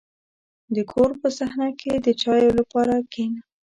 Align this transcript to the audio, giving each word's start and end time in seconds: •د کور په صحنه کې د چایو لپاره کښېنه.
•د 0.75 0.77
کور 0.91 1.11
په 1.21 1.27
صحنه 1.37 1.69
کې 1.79 1.91
د 2.05 2.07
چایو 2.21 2.51
لپاره 2.59 2.93
کښېنه. 3.13 3.41